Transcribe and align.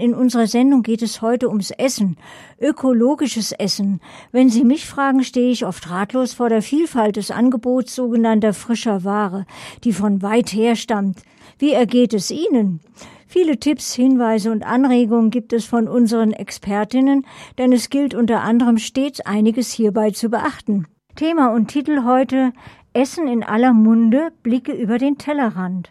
In 0.00 0.14
unserer 0.14 0.46
Sendung 0.46 0.82
geht 0.82 1.02
es 1.02 1.20
heute 1.20 1.50
ums 1.50 1.72
Essen, 1.72 2.16
ökologisches 2.58 3.52
Essen. 3.52 4.00
Wenn 4.32 4.48
Sie 4.48 4.64
mich 4.64 4.86
fragen, 4.86 5.22
stehe 5.22 5.50
ich 5.50 5.66
oft 5.66 5.90
ratlos 5.90 6.32
vor 6.32 6.48
der 6.48 6.62
Vielfalt 6.62 7.16
des 7.16 7.30
Angebots 7.30 7.96
sogenannter 7.96 8.54
frischer 8.54 9.04
Ware, 9.04 9.44
die 9.84 9.92
von 9.92 10.22
weit 10.22 10.54
her 10.54 10.74
stammt. 10.74 11.20
Wie 11.58 11.72
ergeht 11.72 12.14
es 12.14 12.30
Ihnen? 12.30 12.80
Viele 13.26 13.58
Tipps, 13.58 13.92
Hinweise 13.92 14.50
und 14.50 14.62
Anregungen 14.62 15.30
gibt 15.30 15.52
es 15.52 15.66
von 15.66 15.86
unseren 15.86 16.32
Expertinnen, 16.32 17.26
denn 17.58 17.70
es 17.70 17.90
gilt 17.90 18.14
unter 18.14 18.40
anderem 18.40 18.78
stets 18.78 19.20
einiges 19.20 19.70
hierbei 19.70 20.12
zu 20.12 20.30
beachten. 20.30 20.86
Thema 21.14 21.52
und 21.52 21.68
Titel 21.68 22.04
heute 22.04 22.54
Essen 22.94 23.28
in 23.28 23.44
aller 23.44 23.74
Munde, 23.74 24.32
Blicke 24.42 24.72
über 24.72 24.96
den 24.96 25.18
Tellerrand. 25.18 25.90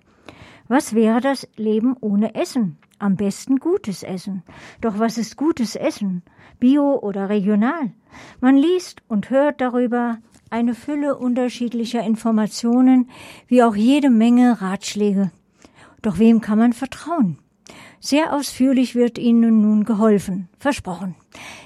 Was 0.67 0.95
wäre 0.95 1.21
das 1.21 1.47
Leben 1.57 1.95
ohne 2.01 2.33
Essen? 2.33 2.79
Am 2.99 3.15
besten 3.15 3.57
gutes 3.59 4.03
Essen. 4.03 4.43
Doch 4.81 4.99
was 4.99 5.17
ist 5.17 5.37
gutes 5.37 5.77
Essen? 5.77 6.21
Bio 6.59 6.99
oder 6.99 7.29
regional? 7.29 7.93
Man 8.41 8.57
liest 8.57 9.01
und 9.07 9.29
hört 9.29 9.61
darüber 9.61 10.17
eine 10.49 10.75
Fülle 10.75 11.17
unterschiedlicher 11.17 12.03
Informationen, 12.03 13.09
wie 13.47 13.63
auch 13.63 13.75
jede 13.75 14.09
Menge 14.09 14.61
Ratschläge. 14.61 15.31
Doch 16.01 16.19
wem 16.19 16.41
kann 16.41 16.59
man 16.59 16.73
vertrauen? 16.73 17.37
Sehr 18.01 18.33
ausführlich 18.33 18.95
wird 18.95 19.17
Ihnen 19.17 19.61
nun 19.61 19.83
geholfen. 19.83 20.47
Versprochen. 20.57 21.15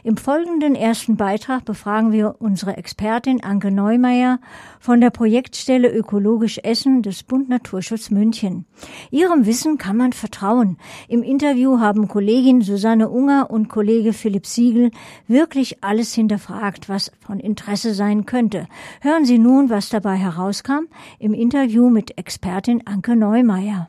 Im 0.04 0.18
folgenden 0.18 0.74
ersten 0.74 1.16
Beitrag 1.16 1.64
befragen 1.64 2.12
wir 2.12 2.36
unsere 2.40 2.76
Expertin 2.76 3.44
Anke 3.44 3.70
Neumeier 3.70 4.40
von 4.80 5.00
der 5.00 5.12
Projektstelle 5.12 5.90
Ökologisch 5.90 6.60
Essen 6.64 7.04
des 7.04 7.24
Bund 7.24 7.50
Naturschutz 7.50 8.10
München. 8.10 8.66
Ihrem 9.12 9.46
Wissen 9.46 9.78
kann 9.78 9.96
man 9.96 10.12
vertrauen. 10.12 10.78
Im 11.08 11.22
Interview 11.22 11.80
haben 11.80 12.08
Kollegin 12.08 12.62
Susanne 12.62 13.10
Unger 13.10 13.52
und 13.52 13.70
Kollege 13.70 14.12
Philipp 14.12 14.48
Siegel 14.48 14.90
wirklich 15.28 15.84
alles 15.84 16.14
hinterfragt, 16.14 16.90
was 16.90 17.12
von 17.20 17.40
Interesse 17.40 17.94
sein 17.94 18.26
könnte. 18.26 18.68
Hören 19.02 19.26
Sie 19.26 19.38
nun, 19.38 19.70
was 19.70 19.90
dabei 19.90 20.16
herauskam 20.16 20.86
im 21.20 21.34
Interview 21.34 21.90
mit 21.90 22.18
Expertin 22.18 22.86
Anke 22.86 23.16
Neumeier. 23.16 23.88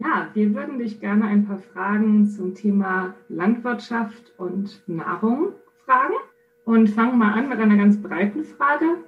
Ja, 0.00 0.28
wir 0.34 0.54
würden 0.54 0.78
dich 0.78 1.00
gerne 1.00 1.26
ein 1.26 1.46
paar 1.46 1.58
Fragen 1.58 2.28
zum 2.28 2.54
Thema 2.54 3.14
Landwirtschaft 3.28 4.32
und 4.38 4.82
Nahrung 4.88 5.52
fragen 5.84 6.14
und 6.64 6.88
fangen 6.88 7.18
mal 7.18 7.32
an 7.32 7.48
mit 7.48 7.58
einer 7.60 7.76
ganz 7.76 8.02
breiten 8.02 8.44
Frage. 8.44 9.04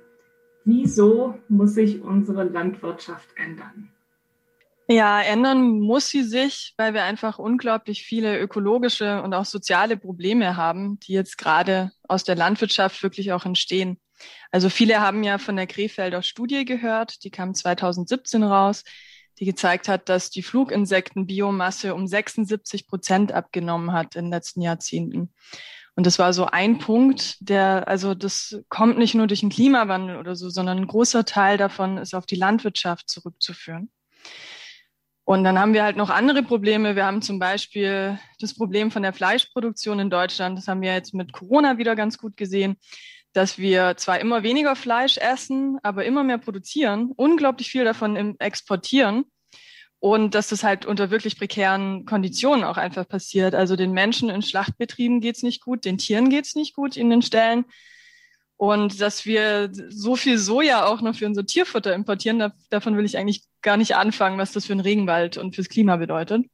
Wieso 0.65 1.39
muss 1.49 1.75
sich 1.75 2.03
unsere 2.03 2.45
Landwirtschaft 2.45 3.29
ändern? 3.37 3.91
Ja, 4.89 5.21
ändern 5.21 5.81
muss 5.81 6.09
sie 6.11 6.23
sich, 6.23 6.75
weil 6.77 6.95
wir 6.95 7.03
einfach 7.03 7.41
unglaublich 7.41 8.05
viele 8.05 8.39
ökologische 8.39 9.21
und 9.23 9.35
auch 9.35 9.45
soziale 9.45 9.97
Probleme 9.97 10.57
haben, 10.57 11.01
die 11.01 11.13
jetzt 11.13 11.39
gerade 11.39 11.91
aus 12.07 12.23
der 12.23 12.37
Landwirtschaft 12.37 13.03
wirklich 13.03 13.33
auch 13.33 13.45
entstehen. 13.45 14.01
Also 14.53 14.69
viele 14.69 15.01
haben 15.01 15.25
ja 15.25 15.39
von 15.39 15.57
der 15.57 15.67
Krefelder 15.67 16.23
Studie 16.23 16.65
gehört, 16.65 17.25
die 17.25 17.31
kam 17.31 17.55
2017 17.55 18.45
raus 18.45 18.85
die 19.39 19.45
gezeigt 19.45 19.89
hat, 19.89 20.09
dass 20.09 20.31
die 20.31 20.43
Fluginsektenbiomasse 20.43 21.95
um 21.95 22.07
76 22.07 22.87
Prozent 22.87 23.33
abgenommen 23.33 23.93
hat 23.93 24.17
in 24.17 24.27
den 24.27 24.31
letzten 24.31 24.63
Jahrzehnten. 24.63 25.33
Und 25.95 26.07
das 26.07 26.19
war 26.19 26.33
so 26.33 26.47
ein 26.47 26.79
Punkt, 26.79 27.37
der, 27.41 27.89
also 27.89 28.15
das 28.15 28.63
kommt 28.69 28.99
nicht 28.99 29.15
nur 29.15 29.27
durch 29.27 29.41
den 29.41 29.49
Klimawandel 29.51 30.19
oder 30.19 30.37
so, 30.37 30.51
sondern 30.51 30.79
ein 30.79 30.87
großer 30.87 31.25
Teil 31.25 31.57
davon 31.57 31.97
ist 31.97 32.15
auf 32.15 32.27
die 32.27 32.37
Landwirtschaft 32.37 33.09
zurückzuführen. 33.09 33.91
Und 35.25 35.43
dann 35.43 35.59
haben 35.59 35.73
wir 35.73 35.83
halt 35.83 35.97
noch 35.97 36.11
andere 36.11 36.43
Probleme. 36.43 36.95
Wir 36.95 37.07
haben 37.07 37.21
zum 37.21 37.39
Beispiel 37.39 38.19
das 38.39 38.55
Problem 38.55 38.91
von 38.91 39.03
der 39.03 39.13
Fleischproduktion 39.13 39.99
in 39.99 40.11
Deutschland. 40.11 40.57
Das 40.57 40.69
haben 40.69 40.83
wir 40.83 40.93
jetzt 40.93 41.15
mit 41.15 41.33
Corona 41.33 41.79
wieder 41.79 41.97
ganz 41.97 42.19
gut 42.19 42.37
gesehen 42.37 42.77
dass 43.37 43.59
wir 43.59 43.99
zwar 43.99 44.19
immer 44.19 44.43
weniger 44.43 44.75
Fleisch 44.75 45.19
essen, 45.19 45.79
aber 45.83 46.07
immer 46.07 46.25
mehr 46.25 46.39
produzieren, 46.39 47.13
unglaublich 47.17 47.71
viel 47.71 47.85
davon 47.85 48.41
exportieren 48.41 49.27
und 49.99 50.35
dass 50.35 50.49
das 50.49 50.63
halt 50.63 50.87
unter 50.87 51.11
wirklich 51.11 51.39
prekären 51.39 52.05
Konditionen 52.05 52.65
auch 52.65 52.77
einfach 52.77 53.09
passiert. 53.09 53.55
Also 53.55 53.77
den 53.77 53.93
Menschen 53.93 54.29
in 54.29 54.43
Schlachtbetrieben 54.43 55.21
geht's 55.21 55.43
nicht 55.43 55.63
gut, 55.63 55.85
den 55.85 55.99
Tieren 55.99 56.29
geht's 56.29 56.55
nicht 56.55 56.75
gut 56.75 56.97
in 56.97 57.11
den 57.11 57.23
Ställen. 57.23 57.65
Und 58.59 59.01
dass 59.01 59.27
wir 59.27 59.71
so 59.91 60.17
viel 60.17 60.39
Soja 60.39 60.87
auch 60.87 61.03
noch 61.03 61.17
für 61.17 61.27
unser 61.27 61.45
Tierfutter 61.45 61.95
importieren, 61.95 62.39
da, 62.39 62.53
davon 62.71 62.97
will 62.97 63.05
ich 63.05 63.19
eigentlich 63.19 63.43
gar 63.61 63.77
nicht 63.77 63.97
anfangen, 63.97 64.39
was 64.39 64.53
das 64.53 64.67
für 64.67 64.75
den 64.75 64.81
Regenwald 64.81 65.37
und 65.37 65.55
fürs 65.55 65.69
Klima 65.69 65.97
bedeutet. 65.97 66.47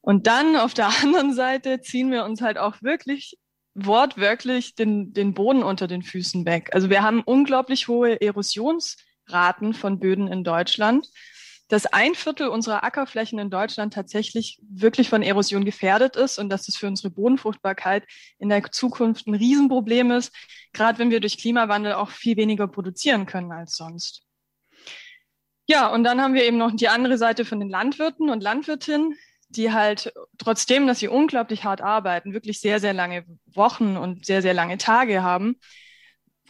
Und 0.00 0.26
dann 0.26 0.56
auf 0.56 0.74
der 0.74 0.88
anderen 1.02 1.34
Seite 1.34 1.80
ziehen 1.80 2.10
wir 2.10 2.24
uns 2.24 2.40
halt 2.40 2.58
auch 2.58 2.82
wirklich 2.82 3.38
wortwörtlich 3.74 4.74
den, 4.74 5.12
den 5.12 5.34
Boden 5.34 5.62
unter 5.62 5.86
den 5.86 6.02
Füßen 6.02 6.46
weg. 6.46 6.70
Also 6.72 6.88
wir 6.88 7.02
haben 7.02 7.22
unglaublich 7.22 7.88
hohe 7.88 8.20
Erosionsraten 8.20 9.74
von 9.74 9.98
Böden 9.98 10.28
in 10.28 10.44
Deutschland. 10.44 11.06
Dass 11.68 11.86
ein 11.86 12.14
Viertel 12.14 12.48
unserer 12.48 12.84
Ackerflächen 12.84 13.38
in 13.38 13.50
Deutschland 13.50 13.92
tatsächlich 13.94 14.60
wirklich 14.68 15.08
von 15.08 15.22
Erosion 15.22 15.64
gefährdet 15.64 16.16
ist 16.16 16.38
und 16.38 16.48
dass 16.48 16.66
das 16.66 16.76
für 16.76 16.86
unsere 16.86 17.10
Bodenfruchtbarkeit 17.10 18.04
in 18.38 18.48
der 18.48 18.62
Zukunft 18.70 19.26
ein 19.26 19.34
Riesenproblem 19.34 20.12
ist, 20.12 20.32
gerade 20.72 20.98
wenn 20.98 21.10
wir 21.10 21.20
durch 21.20 21.38
Klimawandel 21.38 21.94
auch 21.94 22.10
viel 22.10 22.36
weniger 22.36 22.68
produzieren 22.68 23.26
können 23.26 23.50
als 23.50 23.74
sonst. 23.76 24.22
Ja, 25.68 25.88
und 25.88 26.04
dann 26.04 26.20
haben 26.20 26.34
wir 26.34 26.44
eben 26.44 26.58
noch 26.58 26.70
die 26.74 26.88
andere 26.88 27.18
Seite 27.18 27.44
von 27.44 27.58
den 27.58 27.68
Landwirten 27.68 28.30
und 28.30 28.40
Landwirtinnen, 28.42 29.16
die 29.48 29.72
halt 29.72 30.12
trotzdem, 30.38 30.86
dass 30.86 31.00
sie 31.00 31.08
unglaublich 31.08 31.64
hart 31.64 31.80
arbeiten, 31.80 32.32
wirklich 32.32 32.60
sehr, 32.60 32.78
sehr 32.78 32.92
lange 32.92 33.24
Wochen 33.46 33.96
und 33.96 34.24
sehr, 34.26 34.42
sehr 34.42 34.54
lange 34.54 34.78
Tage 34.78 35.22
haben, 35.22 35.56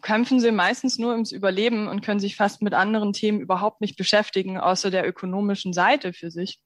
kämpfen 0.03 0.41
sie 0.41 0.53
meistens 0.53 0.99
nur 0.99 1.13
ums 1.13 1.33
Überleben 1.33 1.89
und 1.89 2.03
können 2.03 2.21
sich 2.21 2.37
fast 2.37 2.63
mit 2.63 2.75
anderen 2.75 3.13
Themen 3.13 3.41
überhaupt 3.41 3.81
nicht 3.81 3.97
beschäftigen, 3.97 4.59
außer 4.59 4.91
der 4.91 5.07
ökonomischen 5.07 5.73
Seite 5.73 6.13
für 6.13 6.31
sich. 6.31 6.61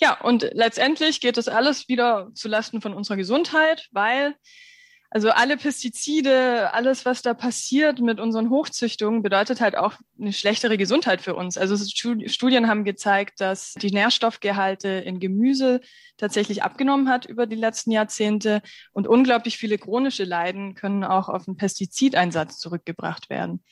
Ja, 0.00 0.18
und 0.20 0.48
letztendlich 0.52 1.20
geht 1.20 1.36
das 1.36 1.48
alles 1.48 1.88
wieder 1.88 2.30
zulasten 2.34 2.80
von 2.80 2.94
unserer 2.94 3.16
Gesundheit, 3.16 3.88
weil 3.90 4.34
also 5.12 5.30
alle 5.30 5.56
Pestizide, 5.56 6.72
alles, 6.72 7.04
was 7.04 7.20
da 7.20 7.34
passiert 7.34 7.98
mit 8.00 8.20
unseren 8.20 8.48
Hochzüchtungen, 8.48 9.22
bedeutet 9.22 9.60
halt 9.60 9.76
auch 9.76 9.94
eine 10.20 10.32
schlechtere 10.32 10.78
Gesundheit 10.78 11.20
für 11.20 11.34
uns. 11.34 11.58
Also 11.58 11.76
Studien 11.84 12.68
haben 12.68 12.84
gezeigt, 12.84 13.40
dass 13.40 13.74
die 13.74 13.90
Nährstoffgehalte 13.90 14.88
in 14.88 15.18
Gemüse 15.18 15.80
tatsächlich 16.16 16.62
abgenommen 16.62 17.08
hat 17.08 17.26
über 17.26 17.46
die 17.46 17.56
letzten 17.56 17.90
Jahrzehnte 17.90 18.62
und 18.92 19.08
unglaublich 19.08 19.56
viele 19.56 19.78
chronische 19.78 20.22
Leiden 20.22 20.76
können 20.76 21.02
auch 21.02 21.28
auf 21.28 21.48
einen 21.48 21.56
Pestizideinsatz 21.56 22.58
zurückgebracht 22.58 23.30
werden. 23.30 23.64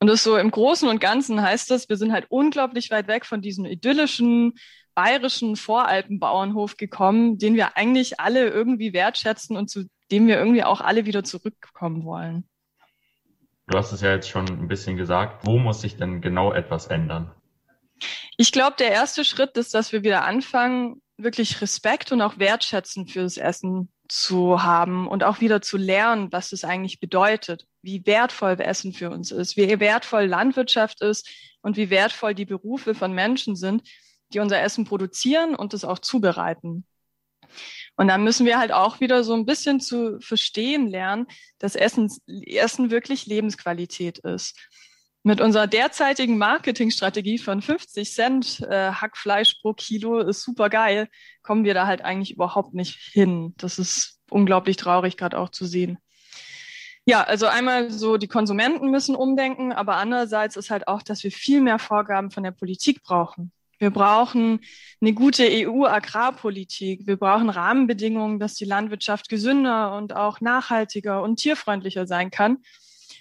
Und 0.00 0.08
das 0.08 0.22
so 0.22 0.36
im 0.36 0.50
Großen 0.50 0.86
und 0.86 1.00
Ganzen 1.00 1.40
heißt 1.40 1.70
das, 1.70 1.88
wir 1.88 1.96
sind 1.96 2.12
halt 2.12 2.26
unglaublich 2.28 2.90
weit 2.90 3.08
weg 3.08 3.24
von 3.24 3.40
diesem 3.40 3.64
idyllischen 3.64 4.52
bayerischen 4.94 5.56
Voralpenbauernhof 5.56 6.76
gekommen, 6.76 7.38
den 7.38 7.54
wir 7.54 7.76
eigentlich 7.76 8.20
alle 8.20 8.48
irgendwie 8.48 8.92
wertschätzen 8.92 9.56
und 9.56 9.70
zu 9.70 9.86
dem 10.10 10.26
wir 10.26 10.38
irgendwie 10.38 10.64
auch 10.64 10.80
alle 10.80 11.06
wieder 11.06 11.24
zurückkommen 11.24 12.04
wollen. 12.04 12.48
Du 13.66 13.78
hast 13.78 13.92
es 13.92 14.02
ja 14.02 14.12
jetzt 14.12 14.28
schon 14.28 14.46
ein 14.46 14.68
bisschen 14.68 14.96
gesagt. 14.96 15.46
Wo 15.46 15.58
muss 15.58 15.80
sich 15.80 15.96
denn 15.96 16.20
genau 16.20 16.52
etwas 16.52 16.86
ändern? 16.86 17.32
Ich 18.36 18.52
glaube, 18.52 18.76
der 18.78 18.90
erste 18.90 19.24
Schritt 19.24 19.56
ist, 19.56 19.74
dass 19.74 19.92
wir 19.92 20.02
wieder 20.02 20.24
anfangen, 20.24 21.00
wirklich 21.16 21.60
Respekt 21.60 22.12
und 22.12 22.20
auch 22.20 22.38
Wertschätzen 22.38 23.06
fürs 23.06 23.36
Essen 23.36 23.88
zu 24.08 24.62
haben 24.62 25.08
und 25.08 25.24
auch 25.24 25.40
wieder 25.40 25.62
zu 25.62 25.76
lernen, 25.76 26.30
was 26.32 26.52
es 26.52 26.64
eigentlich 26.64 27.00
bedeutet, 27.00 27.66
wie 27.80 28.04
wertvoll 28.04 28.60
Essen 28.60 28.92
für 28.92 29.10
uns 29.10 29.30
ist, 29.30 29.56
wie 29.56 29.80
wertvoll 29.80 30.24
Landwirtschaft 30.24 31.00
ist 31.00 31.28
und 31.62 31.76
wie 31.76 31.88
wertvoll 31.90 32.34
die 32.34 32.44
Berufe 32.44 32.94
von 32.94 33.12
Menschen 33.12 33.56
sind, 33.56 33.88
die 34.32 34.40
unser 34.40 34.60
Essen 34.60 34.84
produzieren 34.84 35.54
und 35.54 35.72
es 35.72 35.84
auch 35.84 36.00
zubereiten. 36.00 36.84
Und 37.96 38.08
dann 38.08 38.24
müssen 38.24 38.44
wir 38.46 38.58
halt 38.58 38.72
auch 38.72 39.00
wieder 39.00 39.22
so 39.22 39.34
ein 39.34 39.46
bisschen 39.46 39.80
zu 39.80 40.18
verstehen 40.20 40.88
lernen, 40.88 41.26
dass 41.58 41.76
Essen, 41.76 42.10
Essen 42.26 42.90
wirklich 42.90 43.26
Lebensqualität 43.26 44.18
ist. 44.18 44.58
Mit 45.22 45.40
unserer 45.40 45.66
derzeitigen 45.66 46.36
Marketingstrategie 46.36 47.38
von 47.38 47.62
50 47.62 48.12
Cent 48.12 48.60
äh, 48.60 48.90
Hackfleisch 48.90 49.54
pro 49.62 49.72
Kilo 49.72 50.18
ist 50.18 50.42
super 50.42 50.68
geil, 50.68 51.08
kommen 51.42 51.64
wir 51.64 51.72
da 51.72 51.86
halt 51.86 52.02
eigentlich 52.02 52.32
überhaupt 52.34 52.74
nicht 52.74 52.98
hin. 53.12 53.54
Das 53.56 53.78
ist 53.78 54.20
unglaublich 54.28 54.76
traurig 54.76 55.16
gerade 55.16 55.38
auch 55.38 55.48
zu 55.48 55.64
sehen. 55.64 55.98
Ja, 57.06 57.22
also 57.22 57.46
einmal 57.46 57.90
so, 57.90 58.18
die 58.18 58.28
Konsumenten 58.28 58.90
müssen 58.90 59.14
umdenken, 59.14 59.72
aber 59.72 59.96
andererseits 59.96 60.56
ist 60.56 60.70
halt 60.70 60.88
auch, 60.88 61.02
dass 61.02 61.24
wir 61.24 61.30
viel 61.30 61.62
mehr 61.62 61.78
Vorgaben 61.78 62.30
von 62.30 62.42
der 62.42 62.50
Politik 62.50 63.02
brauchen. 63.02 63.50
Wir 63.78 63.90
brauchen 63.90 64.60
eine 65.00 65.12
gute 65.12 65.46
EU-Agrarpolitik. 65.48 67.06
Wir 67.06 67.16
brauchen 67.16 67.50
Rahmenbedingungen, 67.50 68.38
dass 68.38 68.54
die 68.54 68.64
Landwirtschaft 68.64 69.28
gesünder 69.28 69.96
und 69.96 70.14
auch 70.14 70.40
nachhaltiger 70.40 71.22
und 71.22 71.36
tierfreundlicher 71.36 72.06
sein 72.06 72.30
kann. 72.30 72.58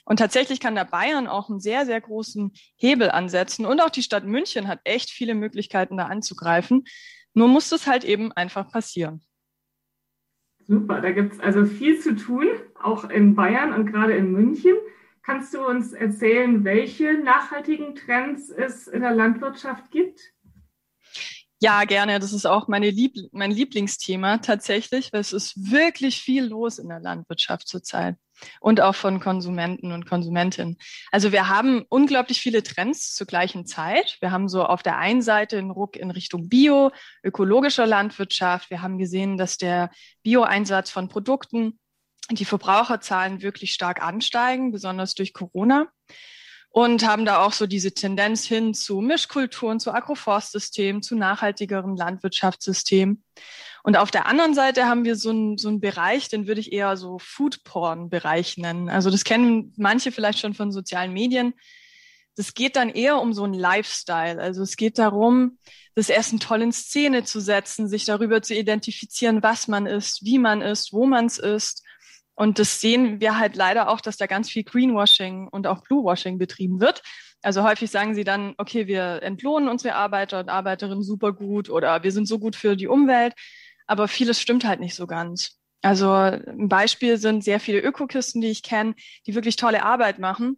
Und 0.06 0.18
tatsächlich 0.18 0.60
kann 0.60 0.76
da 0.76 0.84
Bayern 0.84 1.28
auch 1.28 1.50
einen 1.50 1.60
sehr, 1.60 1.86
sehr 1.86 2.02
großen 2.02 2.52
Hebel 2.76 3.10
ansetzen. 3.10 3.66
Und 3.66 3.82
auch 3.82 3.90
die 3.90 4.04
Stadt 4.04 4.26
München 4.26 4.68
hat 4.68 4.82
echt 4.84 5.10
viele 5.10 5.34
Möglichkeiten, 5.34 5.98
da 5.98 6.06
anzugreifen. 6.06 6.84
Nur 7.34 7.48
muss 7.48 7.70
das 7.70 7.88
halt 7.88 8.04
eben 8.04 8.32
einfach 8.32 8.70
passieren. 8.70 9.24
Super, 10.66 11.02
da 11.02 11.12
gibt 11.12 11.34
es 11.34 11.40
also 11.40 11.66
viel 11.66 12.00
zu 12.00 12.16
tun, 12.16 12.48
auch 12.82 13.10
in 13.10 13.36
Bayern 13.36 13.74
und 13.74 13.86
gerade 13.86 14.14
in 14.14 14.32
München. 14.32 14.76
Kannst 15.22 15.54
du 15.54 15.66
uns 15.66 15.94
erzählen, 15.94 16.64
welche 16.66 17.14
nachhaltigen 17.14 17.96
Trends 17.96 18.50
es 18.50 18.88
in 18.88 19.02
der 19.02 19.16
Landwirtschaft 19.16 19.90
gibt? 19.92 20.33
Ja, 21.64 21.86
gerne. 21.86 22.20
Das 22.20 22.34
ist 22.34 22.46
auch 22.46 22.68
meine 22.68 22.90
Lieb 22.90 23.16
mein 23.32 23.50
Lieblingsthema 23.50 24.40
tatsächlich, 24.40 25.14
weil 25.14 25.22
es 25.22 25.32
ist 25.32 25.72
wirklich 25.72 26.22
viel 26.22 26.44
los 26.44 26.78
in 26.78 26.90
der 26.90 27.00
Landwirtschaft 27.00 27.70
zurzeit 27.70 28.18
und 28.60 28.82
auch 28.82 28.96
von 28.96 29.22
Konsumenten 29.22 29.94
und 29.94 30.06
Konsumentinnen. 30.06 30.76
Also 31.14 31.32
wir 31.32 31.48
haben 31.48 31.86
unglaublich 31.88 32.42
viele 32.42 32.64
Trends 32.64 33.14
zur 33.14 33.28
gleichen 33.28 33.66
Zeit. 33.66 34.18
Wir 34.20 34.32
haben 34.32 34.50
so 34.50 34.66
auf 34.66 34.84
der 34.84 34.98
einen 34.98 35.22
Seite 35.22 35.58
einen 35.58 35.72
Ruck 35.72 35.96
in 35.96 36.12
Richtung 36.12 36.50
Bio, 36.50 36.92
ökologischer 37.24 37.88
Landwirtschaft. 37.88 38.70
Wir 38.70 38.82
haben 38.82 38.98
gesehen, 38.98 39.38
dass 39.38 39.56
der 39.56 39.90
Bio-Einsatz 40.22 40.90
von 40.90 41.08
Produkten 41.08 41.80
die 42.30 42.44
Verbraucherzahlen 42.44 43.42
wirklich 43.42 43.74
stark 43.74 44.04
ansteigen, 44.04 44.74
besonders 44.74 45.16
durch 45.16 45.32
Corona 45.32 45.88
und 46.74 47.06
haben 47.06 47.24
da 47.24 47.38
auch 47.46 47.54
so 47.54 47.68
diese 47.68 47.94
Tendenz 47.94 48.46
hin 48.46 48.74
zu 48.74 49.00
Mischkulturen, 49.00 49.80
zu 49.80 49.94
Agroforstsystemen, 49.94 51.04
zu 51.04 51.16
nachhaltigeren 51.16 51.96
Landwirtschaftssystemen. 51.96 53.24
Und 53.84 53.96
auf 53.96 54.10
der 54.10 54.26
anderen 54.26 54.56
Seite 54.56 54.88
haben 54.88 55.06
wir 55.06 55.16
so 55.16 55.30
einen, 55.30 55.60
so 55.60 55.68
einen 55.70 55.80
Bereich, 55.80 56.30
den 56.30 56.48
würde 56.48 56.62
ich 56.62 56.74
eher 56.74 56.98
so 56.98 57.20
Foodporn-Bereich 57.20 58.58
nennen. 58.58 58.90
Also 58.90 59.12
das 59.12 59.24
kennen 59.24 59.72
manche 59.78 60.12
vielleicht 60.12 60.40
schon 60.40 60.56
von 60.56 60.72
sozialen 60.72 61.14
Medien. 61.14 61.54
Das 62.36 62.56
geht 62.56 62.76
dann 62.76 62.90
eher 62.90 63.22
um 63.22 63.34
so 63.34 63.44
einen 63.44 63.54
Lifestyle. 63.54 64.42
Also 64.42 64.64
es 64.64 64.76
geht 64.76 64.98
darum, 64.98 65.60
das 65.94 66.10
Essen 66.10 66.40
toll 66.40 66.64
in 66.64 66.72
Szene 66.72 67.24
zu 67.24 67.40
setzen, 67.40 67.88
sich 67.88 68.06
darüber 68.06 68.42
zu 68.42 68.56
identifizieren, 68.56 69.44
was 69.44 69.68
man 69.68 69.86
isst, 69.86 70.26
wie 70.26 70.40
man 70.40 70.64
isst, 70.64 70.92
wo 70.92 71.06
man 71.06 71.28
es 71.28 71.38
isst 71.38 71.84
und 72.36 72.60
das 72.60 72.82
sehen 72.82 73.20
wir 73.20 73.38
halt 73.38 73.56
leider 73.56 73.90
auch, 73.90 74.02
dass 74.02 74.18
da 74.18 74.26
ganz 74.26 74.50
viel 74.50 74.64
Greenwashing 74.64 75.48
und 75.48 75.68
auch 75.68 75.84
Bluewashing 75.84 76.38
betrieben 76.38 76.80
wird. 76.80 77.04
Also 77.42 77.64
häufig 77.64 77.92
sagen 77.92 78.16
sie 78.16 78.24
dann, 78.24 78.56
okay, 78.58 78.88
wir 78.88 79.22
entlohnen 79.22 79.70
unsere 79.70 79.96
Arbeiter 79.96 80.40
und 80.40 80.50
Arbeiterinnen 80.50 81.04
super 81.04 81.34
gut 81.34 81.70
oder 81.70 82.04
wir 82.04 82.12
sind 82.12 82.28
so 82.28 82.40
gut 82.40 82.56
für 82.56 82.76
die 82.76 82.88
Umwelt. 82.88 83.34
Aber 83.86 84.08
vieles 84.08 84.40
stimmt 84.40 84.66
halt 84.66 84.80
nicht 84.80 84.96
so 84.96 85.08
ganz. 85.08 85.60
Also 85.82 86.10
ein 86.10 86.70
Beispiel 86.70 87.18
sind 87.18 87.44
sehr 87.44 87.60
viele 87.60 87.80
Ökokisten, 87.80 88.42
die 88.42 88.48
ich 88.48 88.64
kenne, 88.64 88.96
die 89.28 89.36
wirklich 89.36 89.58
tolle 89.58 89.84
Arbeit 89.84 90.18
machen. 90.18 90.58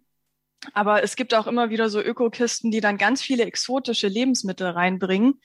Aber 0.74 1.04
es 1.04 1.16
gibt 1.16 1.34
auch 1.34 1.48
immer 1.48 1.72
wieder 1.72 1.90
so 1.90 2.00
Ökokisten, 2.00 2.72
die 2.72 2.82
dann 2.82 2.98
ganz 2.98 3.22
viele 3.22 3.46
exotische 3.46 4.08
Lebensmittel 4.08 4.68
reinbringen, 4.68 5.42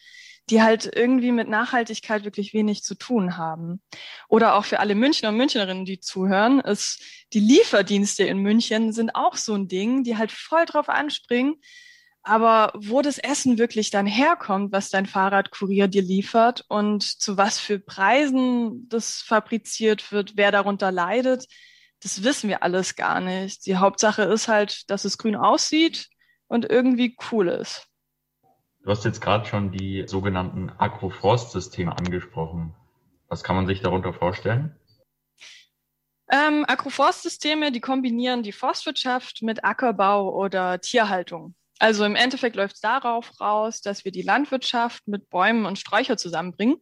die 0.51 0.63
halt 0.63 0.91
irgendwie 0.95 1.33
mit 1.33 1.49
Nachhaltigkeit 1.49 2.25
wirklich 2.25 2.53
wenig 2.53 2.83
zu 2.83 2.97
tun 2.97 3.37
haben. 3.37 3.81
Oder 4.29 4.57
auch 4.57 4.65
für 4.65 4.81
alle 4.81 4.95
Münchner 4.95 5.31
und 5.31 5.37
Münchnerinnen, 5.37 5.85
die 5.85 6.01
zuhören, 6.01 6.61
ist 6.61 7.03
die 7.33 7.41
Lieferdienste 7.41 8.25
in 8.25 8.39
München 8.39 8.93
sind 8.93 9.15
auch 9.15 9.37
so 9.37 9.55
ein 9.55 9.69
Ding, 9.69 10.03
die 10.03 10.17
halt 10.17 10.33
voll 10.33 10.67
drauf 10.67 10.89
anspringen. 10.89 11.55
Aber 12.23 12.73
wo 12.77 13.01
das 13.01 13.19
Essen 13.19 13.59
wirklich 13.59 13.91
dann 13.91 14.07
herkommt, 14.07 14.73
was 14.73 14.91
dein 14.91 15.07
Fahrradkurier 15.07 15.89
dir 15.89 16.03
liefert 16.03 16.65
und 16.69 17.03
zu 17.03 17.39
was 17.39 17.59
für 17.59 17.79
Preisen 17.79 18.89
das 18.89 19.23
fabriziert 19.23 20.13
wird, 20.13 20.37
wer 20.37 20.53
darunter 20.53 20.93
leidet, 20.93 21.47
das 22.03 22.23
wissen 22.23 22.49
wir 22.49 22.63
alles 22.63 22.97
gar 22.97 23.21
nicht. 23.21 23.65
Die 23.67 23.77
Hauptsache 23.77 24.23
ist 24.23 24.49
halt, 24.49 24.91
dass 24.91 25.05
es 25.05 25.17
grün 25.17 25.37
aussieht 25.37 26.09
und 26.47 26.69
irgendwie 26.69 27.17
cool 27.31 27.49
ist. 27.49 27.90
Du 28.83 28.91
hast 28.91 29.05
jetzt 29.05 29.21
gerade 29.21 29.45
schon 29.45 29.73
die 29.73 30.05
sogenannten 30.07 30.71
Agroforstsysteme 30.79 31.97
angesprochen. 31.97 32.75
Was 33.29 33.45
kann 33.45 33.57
man 33.57 33.67
sich 33.67 33.83
darunter 33.83 34.15
vorstellen? 34.15 34.75
Ähm, 36.31 36.65
Agroforstsysteme, 36.67 37.73
die 37.73 37.81
kombinieren 37.81 38.43
die 38.43 38.53
Forstwirtschaft 38.53 39.43
mit 39.43 39.65
Ackerbau 39.65 40.35
oder 40.35 40.81
Tierhaltung. 40.81 41.55
Also 41.79 42.05
im 42.05 42.15
Endeffekt 42.15 42.57
läuft 42.57 42.77
es 42.77 42.81
darauf 42.81 43.41
raus, 43.41 43.83
dass 43.83 44.05
wir 44.05 44.13
die 44.13 44.23
Landwirtschaft 44.23 45.07
mit 45.09 45.29
Bäumen 45.29 45.67
und 45.67 45.79
Sträuchern 45.79 46.19
zusammenbringen. 46.19 46.77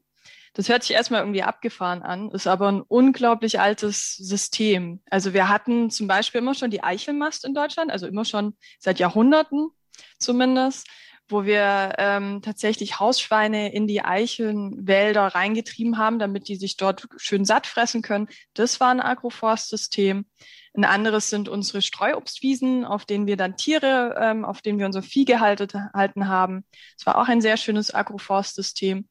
Das 0.54 0.68
hört 0.68 0.82
sich 0.82 0.94
erstmal 0.94 1.20
irgendwie 1.20 1.42
abgefahren 1.42 2.02
an, 2.02 2.30
ist 2.30 2.46
aber 2.46 2.70
ein 2.70 2.82
unglaublich 2.82 3.60
altes 3.60 4.16
System. 4.16 5.02
Also 5.10 5.32
wir 5.32 5.48
hatten 5.48 5.90
zum 5.90 6.06
Beispiel 6.08 6.40
immer 6.40 6.54
schon 6.54 6.70
die 6.70 6.82
Eichelmast 6.82 7.44
in 7.44 7.54
Deutschland, 7.54 7.90
also 7.90 8.06
immer 8.06 8.24
schon 8.24 8.56
seit 8.78 8.98
Jahrhunderten 8.98 9.70
zumindest 10.18 10.88
wo 11.28 11.44
wir 11.44 11.94
ähm, 11.98 12.40
tatsächlich 12.42 12.98
Hausschweine 12.98 13.72
in 13.72 13.86
die 13.86 14.02
Eichenwälder 14.02 15.26
reingetrieben 15.26 15.98
haben, 15.98 16.19
damit 16.19 16.48
die 16.48 16.56
sich 16.56 16.76
dort 16.76 17.06
schön 17.16 17.44
satt 17.44 17.66
fressen 17.66 18.02
können. 18.02 18.28
Das 18.54 18.80
war 18.80 18.90
ein 18.90 19.00
Agroforstsystem. 19.00 20.26
Ein 20.75 20.84
anderes 20.84 21.28
sind 21.28 21.48
unsere 21.48 21.82
Streuobstwiesen, 21.82 22.84
auf 22.84 23.04
denen 23.04 23.26
wir 23.26 23.36
dann 23.36 23.56
Tiere, 23.56 24.16
ähm, 24.20 24.44
auf 24.44 24.62
denen 24.62 24.78
wir 24.78 24.86
unser 24.86 25.02
Vieh 25.02 25.25
gehalten 25.25 26.28
haben. 26.28 26.64
Das 26.96 27.06
war 27.06 27.19
auch 27.19 27.28
ein 27.28 27.40
sehr 27.40 27.56
schönes 27.56 27.94
Agroforstsystem. 27.94 29.08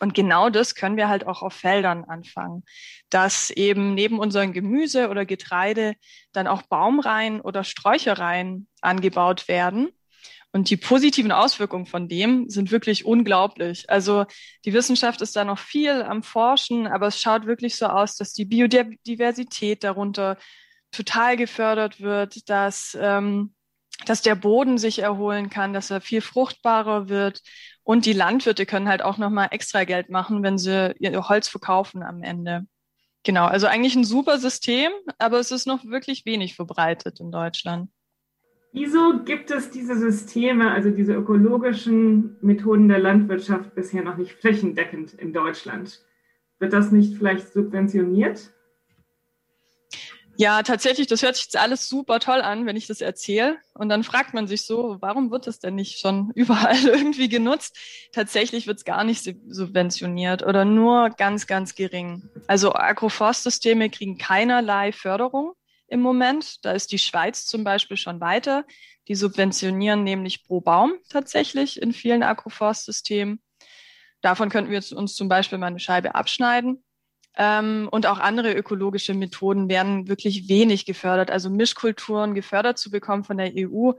Und 0.00 0.14
genau 0.14 0.50
das 0.50 0.74
können 0.74 0.96
wir 0.96 1.08
halt 1.08 1.26
auch 1.26 1.42
auf 1.42 1.54
Feldern 1.54 2.04
anfangen, 2.04 2.64
dass 3.08 3.50
eben 3.50 3.94
neben 3.94 4.18
unserem 4.18 4.52
Gemüse 4.52 5.08
oder 5.08 5.24
Getreide 5.24 5.94
dann 6.32 6.48
auch 6.48 6.62
Baumreihen 6.62 7.40
oder 7.40 7.62
Sträuchereien 7.62 8.66
angebaut 8.80 9.46
werden 9.46 9.92
und 10.52 10.68
die 10.68 10.76
positiven 10.76 11.32
Auswirkungen 11.32 11.86
von 11.86 12.08
dem 12.08 12.48
sind 12.50 12.70
wirklich 12.70 13.06
unglaublich. 13.06 13.88
Also 13.88 14.26
die 14.66 14.74
Wissenschaft 14.74 15.22
ist 15.22 15.34
da 15.34 15.44
noch 15.44 15.58
viel 15.58 16.02
am 16.02 16.22
Forschen, 16.22 16.86
aber 16.86 17.06
es 17.06 17.20
schaut 17.20 17.46
wirklich 17.46 17.76
so 17.76 17.86
aus, 17.86 18.16
dass 18.16 18.34
die 18.34 18.44
Biodiversität 18.44 19.82
darunter 19.82 20.36
total 20.90 21.38
gefördert 21.38 22.02
wird, 22.02 22.50
dass, 22.50 22.96
ähm, 23.00 23.54
dass 24.04 24.20
der 24.20 24.34
Boden 24.34 24.76
sich 24.76 24.98
erholen 24.98 25.48
kann, 25.48 25.72
dass 25.72 25.90
er 25.90 26.02
viel 26.02 26.20
fruchtbarer 26.20 27.08
wird. 27.08 27.40
Und 27.82 28.04
die 28.04 28.12
Landwirte 28.12 28.66
können 28.66 28.88
halt 28.88 29.00
auch 29.00 29.16
nochmal 29.16 29.48
extra 29.52 29.84
Geld 29.84 30.10
machen, 30.10 30.42
wenn 30.42 30.58
sie 30.58 30.94
ihr 30.98 31.28
Holz 31.30 31.48
verkaufen 31.48 32.02
am 32.02 32.22
Ende. 32.22 32.66
Genau, 33.24 33.46
also 33.46 33.68
eigentlich 33.68 33.94
ein 33.94 34.04
super 34.04 34.38
System, 34.38 34.92
aber 35.18 35.38
es 35.38 35.50
ist 35.50 35.66
noch 35.66 35.84
wirklich 35.84 36.26
wenig 36.26 36.56
verbreitet 36.56 37.20
in 37.20 37.30
Deutschland. 37.30 37.88
Wieso 38.72 39.22
gibt 39.24 39.50
es 39.50 39.70
diese 39.70 39.96
Systeme, 39.96 40.70
also 40.70 40.90
diese 40.90 41.12
ökologischen 41.12 42.36
Methoden 42.40 42.88
der 42.88 43.00
Landwirtschaft 43.00 43.74
bisher 43.74 44.02
noch 44.02 44.16
nicht 44.16 44.32
flächendeckend 44.32 45.12
in 45.12 45.34
Deutschland? 45.34 46.00
Wird 46.58 46.72
das 46.72 46.90
nicht 46.90 47.18
vielleicht 47.18 47.52
subventioniert? 47.52 48.50
Ja, 50.36 50.62
tatsächlich, 50.62 51.06
das 51.06 51.22
hört 51.22 51.36
sich 51.36 51.44
jetzt 51.44 51.58
alles 51.58 51.86
super 51.86 52.18
toll 52.18 52.40
an, 52.40 52.64
wenn 52.64 52.76
ich 52.76 52.86
das 52.86 53.02
erzähle. 53.02 53.58
Und 53.74 53.90
dann 53.90 54.02
fragt 54.02 54.32
man 54.32 54.46
sich 54.46 54.62
so, 54.62 54.96
warum 55.00 55.30
wird 55.30 55.46
das 55.46 55.58
denn 55.58 55.74
nicht 55.74 55.98
schon 55.98 56.30
überall 56.34 56.82
irgendwie 56.86 57.28
genutzt? 57.28 57.76
Tatsächlich 58.12 58.66
wird 58.66 58.78
es 58.78 58.84
gar 58.86 59.04
nicht 59.04 59.22
subventioniert 59.48 60.42
oder 60.42 60.64
nur 60.64 61.10
ganz, 61.10 61.46
ganz 61.46 61.74
gering. 61.74 62.22
Also 62.46 62.72
Agroforstsysteme 62.72 63.90
kriegen 63.90 64.16
keinerlei 64.16 64.92
Förderung 64.92 65.52
im 65.92 66.00
Moment. 66.00 66.64
Da 66.64 66.72
ist 66.72 66.90
die 66.90 66.98
Schweiz 66.98 67.46
zum 67.46 67.64
Beispiel 67.64 67.96
schon 67.96 68.20
weiter. 68.20 68.64
Die 69.08 69.14
subventionieren 69.14 70.02
nämlich 70.02 70.44
pro 70.44 70.60
Baum 70.60 70.94
tatsächlich 71.08 71.80
in 71.80 71.92
vielen 71.92 72.22
Agroforstsystemen. 72.22 73.42
Davon 74.22 74.48
könnten 74.48 74.70
wir 74.70 74.82
uns 74.96 75.14
zum 75.14 75.28
Beispiel 75.28 75.58
mal 75.58 75.66
eine 75.66 75.80
Scheibe 75.80 76.14
abschneiden. 76.14 76.82
Ähm, 77.36 77.88
und 77.90 78.06
auch 78.06 78.18
andere 78.18 78.52
ökologische 78.52 79.14
Methoden 79.14 79.68
werden 79.68 80.08
wirklich 80.08 80.48
wenig 80.48 80.86
gefördert. 80.86 81.30
Also 81.30 81.50
Mischkulturen 81.50 82.34
gefördert 82.34 82.78
zu 82.78 82.90
bekommen 82.90 83.24
von 83.24 83.38
der 83.38 83.52
EU, 83.56 83.92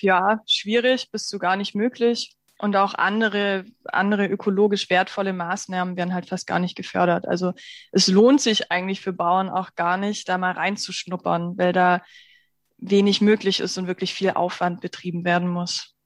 ja, 0.00 0.40
schwierig 0.46 1.10
bis 1.10 1.26
zu 1.26 1.38
gar 1.38 1.56
nicht 1.56 1.74
möglich. 1.74 2.36
Und 2.62 2.76
auch 2.76 2.94
andere, 2.94 3.64
andere 3.86 4.26
ökologisch 4.26 4.88
wertvolle 4.88 5.32
Maßnahmen 5.32 5.96
werden 5.96 6.14
halt 6.14 6.28
fast 6.28 6.46
gar 6.46 6.60
nicht 6.60 6.76
gefördert. 6.76 7.26
Also 7.26 7.54
es 7.90 8.06
lohnt 8.06 8.40
sich 8.40 8.70
eigentlich 8.70 9.00
für 9.00 9.12
Bauern 9.12 9.50
auch 9.50 9.74
gar 9.74 9.96
nicht, 9.96 10.28
da 10.28 10.38
mal 10.38 10.52
reinzuschnuppern, 10.52 11.58
weil 11.58 11.72
da 11.72 12.02
wenig 12.78 13.20
möglich 13.20 13.58
ist 13.58 13.78
und 13.78 13.88
wirklich 13.88 14.14
viel 14.14 14.30
Aufwand 14.30 14.80
betrieben 14.80 15.24
werden 15.24 15.48
muss. 15.48 15.96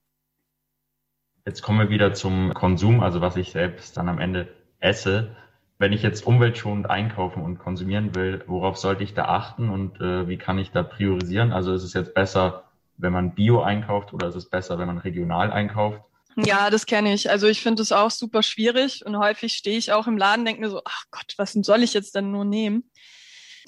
Jetzt 1.45 1.61
kommen 1.61 1.77
wir 1.77 1.89
wieder 1.91 2.15
zum 2.15 2.55
Konsum, 2.55 3.01
also 3.01 3.21
was 3.21 3.35
ich 3.35 3.51
selbst 3.51 3.95
dann 3.95 4.09
am 4.09 4.17
Ende 4.17 4.47
esse. 4.79 5.35
Wenn 5.77 5.93
ich 5.93 6.01
jetzt 6.01 6.25
umweltschonend 6.25 6.89
einkaufen 6.89 7.43
und 7.43 7.59
konsumieren 7.59 8.15
will, 8.15 8.43
worauf 8.47 8.77
sollte 8.77 9.03
ich 9.03 9.13
da 9.13 9.25
achten 9.25 9.69
und 9.69 10.01
äh, 10.01 10.27
wie 10.27 10.37
kann 10.37 10.57
ich 10.57 10.71
da 10.71 10.81
priorisieren? 10.81 11.51
Also 11.53 11.71
ist 11.75 11.83
es 11.83 11.93
jetzt 11.93 12.15
besser, 12.15 12.63
wenn 12.97 13.13
man 13.13 13.35
Bio 13.35 13.61
einkauft 13.61 14.11
oder 14.11 14.29
ist 14.29 14.35
es 14.35 14.49
besser, 14.49 14.79
wenn 14.79 14.87
man 14.87 14.97
regional 14.97 15.51
einkauft? 15.51 16.01
Ja, 16.45 16.69
das 16.69 16.85
kenne 16.85 17.13
ich. 17.13 17.29
Also 17.29 17.47
ich 17.47 17.61
finde 17.61 17.81
es 17.81 17.91
auch 17.91 18.11
super 18.11 18.43
schwierig 18.43 19.03
und 19.05 19.17
häufig 19.17 19.53
stehe 19.53 19.77
ich 19.77 19.91
auch 19.91 20.05
im 20.05 20.17
Laden, 20.17 20.45
denke 20.45 20.61
mir 20.61 20.69
so, 20.69 20.81
ach 20.85 21.05
Gott, 21.09 21.33
was 21.37 21.53
soll 21.53 21.81
ich 21.81 21.93
jetzt 21.93 22.13
denn 22.13 22.31
nur 22.31 22.45
nehmen? 22.45 22.91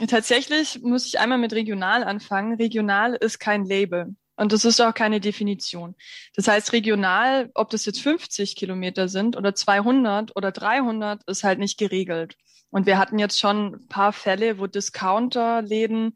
Tatsächlich 0.08 0.80
muss 0.82 1.06
ich 1.06 1.20
einmal 1.20 1.40
mit 1.40 1.52
regional 1.52 2.04
anfangen. 2.04 2.56
Regional 2.56 3.16
ist 3.16 3.40
kein 3.40 3.66
Label. 3.66 4.16
Und 4.38 4.54
das 4.54 4.64
ist 4.64 4.80
auch 4.80 4.94
keine 4.94 5.20
Definition. 5.20 5.96
Das 6.36 6.48
heißt, 6.48 6.72
regional, 6.72 7.52
ob 7.56 7.70
das 7.72 7.86
jetzt 7.86 8.02
50 8.02 8.56
Kilometer 8.56 9.10
sind 9.10 9.36
oder 9.36 9.54
200 9.54 10.34
oder 10.38 10.54
300, 10.54 11.24
ist 11.28 11.44
halt 11.44 11.60
nicht 11.60 11.78
geregelt. 11.78 12.38
Und 12.70 12.86
wir 12.86 12.98
hatten 12.98 13.20
jetzt 13.20 13.38
schon 13.38 13.74
ein 13.74 13.88
paar 13.90 14.14
Fälle, 14.14 14.58
wo 14.60 14.68
Discounterläden 14.68 16.16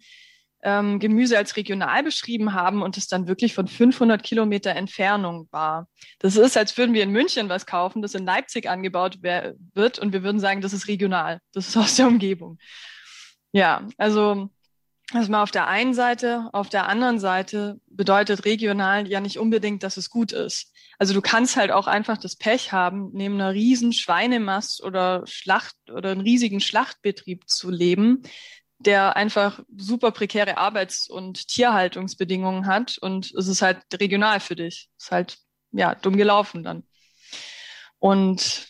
ähm, 0.64 1.00
Gemüse 1.00 1.38
als 1.38 1.56
regional 1.58 2.04
beschrieben 2.04 2.54
haben 2.54 2.82
und 2.82 2.98
es 2.98 3.08
dann 3.08 3.28
wirklich 3.28 3.54
von 3.54 3.68
500 3.68 4.24
Kilometer 4.24 4.72
Entfernung 4.72 5.48
war. 5.52 5.88
Das 6.20 6.36
ist, 6.36 6.58
als 6.58 6.78
würden 6.78 6.94
wir 6.94 7.04
in 7.04 7.12
München 7.12 7.50
was 7.50 7.66
kaufen, 7.66 8.02
das 8.02 8.16
in 8.16 8.26
Leipzig 8.26 8.70
angebaut 8.70 9.20
wird 9.22 10.00
und 10.00 10.14
wir 10.14 10.24
würden 10.24 10.40
sagen, 10.40 10.62
das 10.62 10.74
ist 10.74 10.88
regional, 10.88 11.40
das 11.54 11.68
ist 11.68 11.78
aus 11.78 11.96
der 11.96 12.08
Umgebung. 12.08 12.58
Ja, 13.52 13.88
also 13.98 14.50
das 15.12 15.30
mal 15.30 15.44
auf 15.44 15.52
der 15.52 15.68
einen 15.68 15.94
Seite. 15.94 16.50
Auf 16.54 16.70
der 16.70 16.88
anderen 16.88 17.20
Seite 17.20 17.80
bedeutet 17.88 18.46
regional 18.46 19.08
ja 19.08 19.20
nicht 19.20 19.38
unbedingt, 19.38 19.84
dass 19.84 19.98
es 19.98 20.10
gut 20.10 20.32
ist. 20.32 20.74
Also 20.98 21.14
du 21.14 21.22
kannst 21.22 21.56
halt 21.56 21.72
auch 21.72 21.86
einfach 21.86 22.18
das 22.18 22.36
Pech 22.36 22.72
haben, 22.72 23.10
neben 23.14 23.36
einer 23.36 23.54
riesen 23.54 23.94
Schweinemast 23.94 24.82
oder 24.84 25.24
Schlacht 25.28 25.76
oder 25.92 26.12
einem 26.12 26.22
riesigen 26.22 26.62
Schlachtbetrieb 26.62 27.48
zu 27.48 27.70
leben, 27.70 28.24
der 28.86 29.16
einfach 29.16 29.60
super 29.76 30.12
prekäre 30.12 30.58
Arbeits- 30.58 31.10
und 31.10 31.48
Tierhaltungsbedingungen 31.48 32.68
hat 32.68 32.98
und 32.98 33.34
es 33.34 33.48
ist 33.48 33.62
halt 33.62 33.80
regional 33.94 34.40
für 34.40 34.56
dich. 34.56 34.90
Ist 34.98 35.12
halt, 35.12 35.38
ja, 35.72 35.96
dumm 35.96 36.18
gelaufen 36.18 36.64
dann. 36.64 36.84
Und 38.00 38.68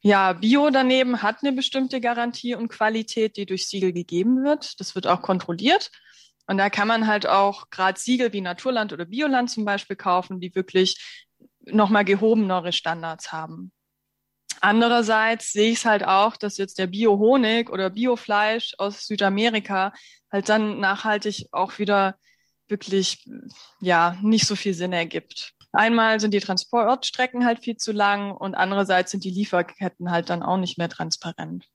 ja, 0.00 0.34
Bio 0.34 0.68
daneben 0.70 1.22
hat 1.22 1.38
eine 1.42 1.52
bestimmte 1.52 2.00
Garantie 2.00 2.54
und 2.54 2.68
Qualität, 2.68 3.38
die 3.38 3.46
durch 3.46 3.66
Siegel 3.66 3.92
gegeben 3.92 4.44
wird. 4.44 4.78
Das 4.78 4.94
wird 4.94 5.06
auch 5.06 5.22
kontrolliert. 5.22 5.90
Und 6.46 6.58
da 6.58 6.68
kann 6.68 6.88
man 6.88 7.06
halt 7.06 7.26
auch 7.26 7.70
gerade 7.70 7.98
Siegel 7.98 8.32
wie 8.34 8.42
Naturland 8.42 8.92
oder 8.92 9.06
Bioland 9.06 9.50
zum 9.50 9.64
Beispiel 9.64 9.96
kaufen, 9.96 10.40
die 10.40 10.54
wirklich 10.54 11.24
nochmal 11.60 12.04
gehobenere 12.04 12.72
Standards 12.72 13.32
haben. 13.32 13.72
Andererseits 14.60 15.52
sehe 15.52 15.70
ich 15.70 15.78
es 15.78 15.84
halt 15.84 16.04
auch, 16.04 16.36
dass 16.36 16.56
jetzt 16.58 16.78
der 16.78 16.86
Bio-Honig 16.86 17.70
oder 17.70 17.90
Biofleisch 17.90 18.74
aus 18.78 19.06
Südamerika 19.06 19.92
halt 20.30 20.48
dann 20.48 20.80
nachhaltig 20.80 21.48
auch 21.52 21.78
wieder 21.78 22.16
wirklich, 22.68 23.28
ja, 23.80 24.16
nicht 24.22 24.46
so 24.46 24.56
viel 24.56 24.74
Sinn 24.74 24.92
ergibt. 24.92 25.52
Einmal 25.72 26.20
sind 26.20 26.32
die 26.32 26.40
Transportstrecken 26.40 27.44
halt 27.44 27.62
viel 27.64 27.76
zu 27.76 27.92
lang 27.92 28.30
und 28.30 28.54
andererseits 28.54 29.10
sind 29.10 29.24
die 29.24 29.30
Lieferketten 29.30 30.10
halt 30.10 30.30
dann 30.30 30.42
auch 30.42 30.56
nicht 30.56 30.78
mehr 30.78 30.88
transparent. 30.88 31.66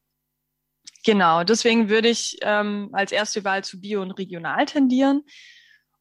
Genau, 1.05 1.43
deswegen 1.43 1.89
würde 1.89 2.09
ich 2.09 2.37
ähm, 2.41 2.89
als 2.93 3.11
erste 3.11 3.43
Wahl 3.43 3.63
zu 3.63 3.79
Bio 3.79 4.01
und 4.01 4.11
regional 4.11 4.65
tendieren. 4.65 5.23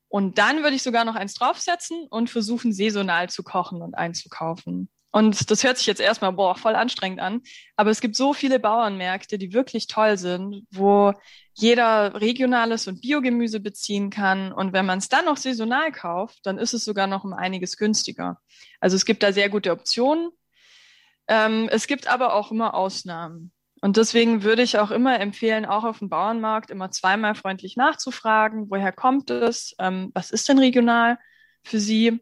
Und 0.08 0.38
dann 0.38 0.62
würde 0.62 0.76
ich 0.76 0.82
sogar 0.82 1.04
noch 1.04 1.14
eins 1.14 1.34
draufsetzen 1.34 2.06
und 2.08 2.30
versuchen, 2.30 2.72
saisonal 2.72 3.28
zu 3.28 3.42
kochen 3.42 3.82
und 3.82 3.94
einzukaufen. 3.94 4.88
Und 5.10 5.50
das 5.50 5.64
hört 5.64 5.78
sich 5.78 5.86
jetzt 5.86 6.00
erstmal, 6.00 6.32
boah, 6.32 6.54
voll 6.54 6.74
anstrengend 6.74 7.20
an. 7.20 7.40
Aber 7.76 7.90
es 7.90 8.00
gibt 8.00 8.14
so 8.14 8.34
viele 8.34 8.58
Bauernmärkte, 8.58 9.38
die 9.38 9.54
wirklich 9.54 9.86
toll 9.86 10.18
sind, 10.18 10.66
wo 10.70 11.14
jeder 11.54 12.20
regionales 12.20 12.86
und 12.86 13.00
Biogemüse 13.00 13.60
beziehen 13.60 14.10
kann. 14.10 14.52
Und 14.52 14.72
wenn 14.72 14.86
man 14.86 14.98
es 14.98 15.08
dann 15.08 15.24
noch 15.24 15.38
saisonal 15.38 15.92
kauft, 15.92 16.40
dann 16.44 16.58
ist 16.58 16.74
es 16.74 16.84
sogar 16.84 17.06
noch 17.06 17.24
um 17.24 17.32
einiges 17.32 17.78
günstiger. 17.78 18.38
Also 18.80 18.96
es 18.96 19.06
gibt 19.06 19.22
da 19.22 19.32
sehr 19.32 19.48
gute 19.48 19.72
Optionen. 19.72 20.30
Ähm, 21.26 21.68
es 21.70 21.86
gibt 21.86 22.06
aber 22.06 22.34
auch 22.34 22.50
immer 22.50 22.74
Ausnahmen. 22.74 23.52
Und 23.80 23.96
deswegen 23.96 24.42
würde 24.42 24.62
ich 24.62 24.78
auch 24.78 24.90
immer 24.90 25.20
empfehlen, 25.20 25.64
auch 25.64 25.84
auf 25.84 26.00
dem 26.00 26.08
Bauernmarkt 26.08 26.70
immer 26.70 26.90
zweimal 26.90 27.34
freundlich 27.34 27.76
nachzufragen, 27.76 28.70
woher 28.70 28.92
kommt 28.92 29.30
es, 29.30 29.74
ähm, 29.78 30.10
was 30.14 30.30
ist 30.32 30.48
denn 30.48 30.58
regional 30.58 31.18
für 31.62 31.78
Sie 31.78 32.20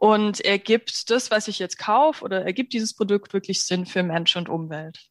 und 0.00 0.40
ergibt 0.40 1.10
das, 1.10 1.30
was 1.30 1.46
ich 1.46 1.58
jetzt 1.58 1.78
kaufe 1.78 2.24
oder 2.24 2.42
ergibt 2.42 2.72
dieses 2.72 2.94
Produkt 2.94 3.34
wirklich 3.34 3.62
Sinn 3.62 3.84
für 3.84 4.02
Mensch 4.02 4.34
und 4.34 4.48
Umwelt? 4.48 5.10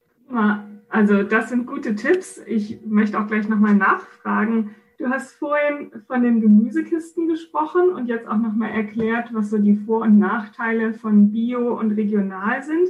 Also 0.89 1.21
das 1.21 1.49
sind 1.49 1.67
gute 1.67 1.95
Tipps. 1.95 2.41
Ich 2.47 2.79
möchte 2.85 3.19
auch 3.19 3.27
gleich 3.27 3.47
nochmal 3.47 3.75
nachfragen. 3.75 4.73
Du 4.97 5.07
hast 5.07 5.33
vorhin 5.33 5.91
von 6.07 6.23
den 6.23 6.41
Gemüsekisten 6.41 7.27
gesprochen 7.27 7.89
und 7.89 8.07
jetzt 8.07 8.27
auch 8.27 8.37
nochmal 8.37 8.71
erklärt, 8.71 9.29
was 9.31 9.51
so 9.51 9.59
die 9.59 9.75
Vor- 9.75 10.01
und 10.01 10.17
Nachteile 10.17 10.93
von 10.95 11.31
Bio 11.31 11.77
und 11.79 11.91
regional 11.91 12.63
sind. 12.63 12.89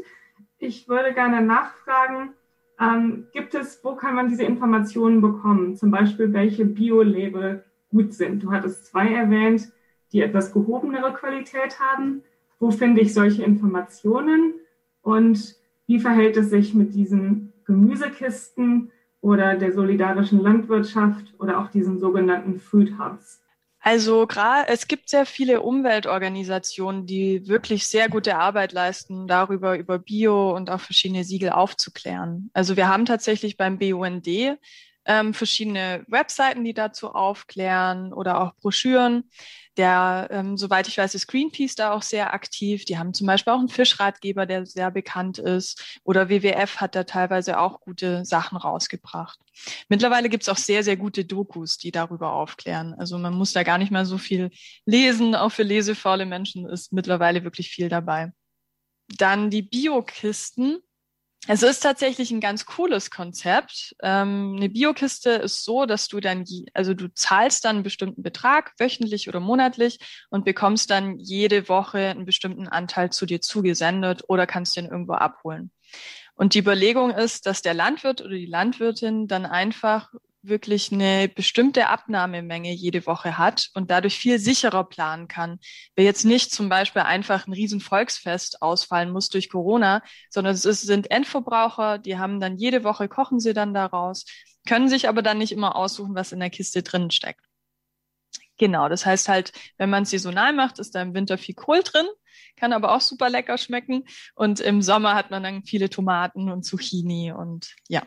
Ich 0.58 0.88
würde 0.88 1.14
gerne 1.14 1.42
nachfragen, 1.42 2.32
ähm, 2.80 3.28
gibt 3.34 3.56
es, 3.56 3.84
wo 3.84 3.96
kann 3.96 4.16
man 4.16 4.30
diese 4.30 4.44
Informationen 4.44 5.20
bekommen? 5.20 5.76
Zum 5.76 5.92
Beispiel, 5.92 6.32
welche 6.32 6.64
Bio-Label 6.64 7.66
gut 7.92 8.14
sind. 8.14 8.42
Du 8.42 8.52
hattest 8.52 8.86
zwei 8.86 9.14
erwähnt 9.14 9.70
die 10.12 10.22
etwas 10.22 10.54
gehobenere 10.54 11.14
Qualität 11.14 11.80
haben. 11.80 12.24
Wo 12.60 12.72
finde 12.72 13.02
ich 13.02 13.14
solche 13.14 13.44
Informationen 13.44 14.54
und 15.02 15.56
wie 15.88 16.00
verhält 16.00 16.38
es 16.38 16.50
sich 16.50 16.74
mit 16.74 16.94
diesen 16.94 17.54
Gemüsekisten 17.66 18.92
oder 19.22 19.56
der 19.56 19.74
solidarischen 19.74 20.42
Landwirtschaft 20.42 21.34
oder 21.40 21.60
auch 21.60 21.70
diesen 21.70 22.00
sogenannten 22.00 22.60
Food 22.60 23.00
Hubs? 23.00 23.42
Also 23.82 24.28
gerade 24.28 24.68
es 24.68 24.88
gibt 24.88 25.10
sehr 25.10 25.26
viele 25.26 25.62
Umweltorganisationen, 25.62 27.06
die 27.06 27.48
wirklich 27.48 27.88
sehr 27.88 28.10
gute 28.10 28.36
Arbeit 28.36 28.74
leisten, 28.74 29.26
darüber 29.26 29.78
über 29.78 30.00
Bio 30.00 30.54
und 30.54 30.70
auch 30.70 30.82
verschiedene 30.82 31.24
Siegel 31.24 31.50
aufzuklären. 31.50 32.50
Also 32.54 32.76
wir 32.76 32.90
haben 32.90 33.06
tatsächlich 33.06 33.56
beim 33.56 33.80
BUND 33.80 34.28
ähm, 35.10 35.34
verschiedene 35.34 36.06
Webseiten, 36.08 36.64
die 36.64 36.76
dazu 36.76 37.10
aufklären 37.10 38.14
oder 38.14 38.42
auch 38.42 38.56
Broschüren. 38.58 39.28
Der, 39.76 40.28
ähm, 40.30 40.56
soweit 40.56 40.88
ich 40.88 41.00
weiß, 41.00 41.16
ist 41.16 41.26
Greenpeace 41.26 41.74
da 41.74 41.94
auch 41.94 42.04
sehr 42.04 42.32
aktiv. 42.32 42.86
Die 42.86 43.00
haben 43.00 43.16
zum 43.16 43.26
Beispiel 43.26 43.54
auch 43.54 43.60
einen 43.60 43.70
Fischratgeber, 43.70 44.46
der 44.46 44.68
sehr 44.68 44.92
bekannt 44.92 45.40
ist. 45.40 46.00
Oder 46.04 46.30
WWF 46.30 46.78
hat 46.78 46.94
da 46.94 47.06
teilweise 47.06 47.60
auch 47.60 47.82
gute 47.82 48.24
Sachen 48.24 48.58
rausgebracht. 48.58 49.40
Mittlerweile 49.88 50.30
gibt 50.30 50.44
es 50.44 50.50
auch 50.50 50.58
sehr, 50.58 50.84
sehr 50.84 50.98
gute 50.98 51.26
Dokus, 51.26 51.78
die 51.78 51.92
darüber 51.92 52.34
aufklären. 52.34 52.94
Also 52.94 53.18
man 53.18 53.34
muss 53.34 53.54
da 53.54 53.64
gar 53.64 53.80
nicht 53.80 53.92
mehr 53.92 54.06
so 54.06 54.20
viel 54.20 54.52
lesen. 54.86 55.34
Auch 55.34 55.52
für 55.52 55.64
lesefaule 55.64 56.28
Menschen 56.28 56.70
ist 56.70 56.94
mittlerweile 56.94 57.44
wirklich 57.44 57.70
viel 57.70 57.90
dabei. 57.90 58.32
Dann 59.18 59.50
die 59.50 59.64
Biokisten 59.64 60.84
es 61.48 61.64
ist 61.64 61.80
tatsächlich 61.80 62.32
ein 62.32 62.42
ganz 62.42 62.66
cooles 62.66 63.12
Konzept. 63.12 63.96
Ähm, 64.04 64.56
eine 64.58 64.70
Biokiste 64.70 65.32
ist 65.32 65.64
so, 65.64 65.86
dass 65.86 66.08
du 66.08 66.20
dann, 66.20 66.44
also 66.74 66.94
du 66.94 67.08
zahlst 67.14 67.66
dann 67.66 67.78
einen 67.78 67.84
bestimmten 67.84 68.22
Betrag, 68.22 68.74
wöchentlich 68.78 69.30
oder 69.30 69.40
monatlich, 69.40 70.00
und 70.30 70.46
bekommst 70.46 70.90
dann 70.90 71.18
jede 71.18 71.70
Woche 71.70 72.00
einen 72.00 72.26
bestimmten 72.26 72.68
Anteil 72.68 73.12
zu 73.12 73.26
dir 73.26 73.42
zugesendet 73.42 74.24
oder 74.28 74.46
kannst 74.48 74.76
den 74.76 74.86
irgendwo 74.86 75.14
abholen. 75.14 75.72
Und 76.36 76.54
die 76.54 76.60
Überlegung 76.60 77.12
ist, 77.12 77.46
dass 77.46 77.62
der 77.62 77.74
Landwirt 77.74 78.22
oder 78.22 78.36
die 78.36 78.46
Landwirtin 78.46 79.28
dann 79.28 79.46
einfach 79.46 80.14
wirklich 80.42 80.92
eine 80.92 81.28
bestimmte 81.28 81.88
Abnahmemenge 81.88 82.72
jede 82.74 83.06
Woche 83.06 83.38
hat 83.38 83.70
und 83.74 83.92
dadurch 83.92 84.18
viel 84.18 84.40
sicherer 84.40 84.84
planen 84.84 85.28
kann. 85.28 85.60
Wer 85.96 86.06
jetzt 86.06 86.26
nicht 86.26 86.52
zum 86.52 86.70
Beispiel 86.70 87.02
einfach 87.02 87.48
ein 87.48 87.54
riesen 87.54 87.82
Volksfest 87.82 88.62
ausfallen 88.62 89.12
muss 89.12 89.30
durch 89.30 89.50
Corona, 89.50 90.02
sondern 90.30 90.54
es 90.56 90.64
sind 90.64 91.12
Endverbraucher, 91.12 91.98
die 91.98 92.18
haben 92.18 92.40
dann 92.40 92.58
jede 92.58 92.84
Woche, 92.84 93.08
kochen 93.08 93.40
sie 93.40 93.54
dann 93.54 93.74
daraus, 93.74 94.26
können 94.68 94.90
sich 94.90 95.10
aber 95.10 95.22
dann 95.22 95.38
nicht 95.38 95.52
immer 95.52 95.76
aussuchen, 95.76 96.16
was 96.16 96.32
in 96.32 96.40
der 96.40 96.50
Kiste 96.50 96.84
drin 96.84 97.12
steckt. 97.12 97.46
Genau, 98.58 98.90
das 98.90 99.06
heißt 99.06 99.30
halt, 99.30 99.54
wenn 99.78 99.90
man 99.90 100.04
es 100.04 100.10
saisonal 100.10 100.54
macht, 100.54 100.80
ist 100.80 100.94
da 100.94 101.02
im 101.02 101.14
Winter 101.14 101.38
viel 101.38 101.56
Kohl 101.56 101.82
drin, 101.82 102.06
kann 102.58 102.74
aber 102.74 102.94
auch 102.94 103.02
super 103.02 103.30
lecker 103.30 103.58
schmecken. 103.58 104.04
Und 104.36 104.60
im 104.60 104.82
Sommer 104.82 105.16
hat 105.16 105.32
man 105.32 105.44
dann 105.44 105.64
viele 105.64 105.90
Tomaten 105.90 106.50
und 106.52 106.64
Zucchini 106.64 107.32
und 107.32 107.74
ja, 107.88 108.04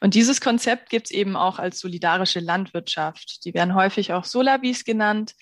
und 0.00 0.14
dieses 0.14 0.40
Konzept 0.40 0.90
gibt 0.90 1.06
es 1.06 1.10
eben 1.10 1.36
auch 1.36 1.58
als 1.58 1.80
solidarische 1.80 2.40
Landwirtschaft. 2.40 3.44
Die 3.44 3.54
werden 3.54 3.74
häufig 3.74 4.12
auch 4.12 4.24
Solabis 4.24 4.84
genannt. 4.84 5.34